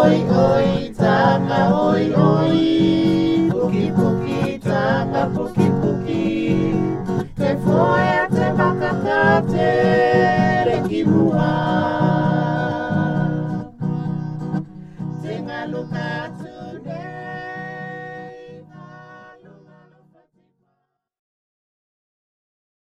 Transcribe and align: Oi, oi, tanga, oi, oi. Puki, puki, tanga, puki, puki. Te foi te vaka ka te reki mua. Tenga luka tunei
Oi, 0.00 0.18
oi, 0.42 0.92
tanga, 0.96 1.60
oi, 1.74 2.04
oi. 2.14 3.48
Puki, 3.50 3.84
puki, 3.96 4.58
tanga, 4.64 5.22
puki, 5.34 5.66
puki. 5.80 6.26
Te 7.36 7.50
foi 7.64 8.08
te 8.36 8.46
vaka 8.58 8.92
ka 9.04 9.24
te 9.52 9.68
reki 10.68 11.00
mua. 11.04 11.50
Tenga 15.22 15.60
luka 15.72 16.08
tunei 16.38 16.69